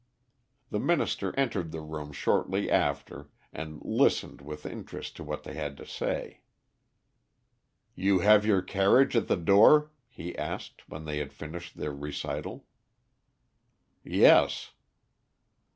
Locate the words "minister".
0.79-1.31